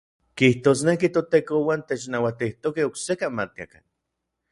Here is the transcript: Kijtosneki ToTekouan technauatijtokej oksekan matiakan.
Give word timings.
Kijtosneki 0.41 1.09
ToTekouan 1.17 1.83
technauatijtokej 1.91 2.87
oksekan 2.89 3.37
matiakan. 3.41 3.85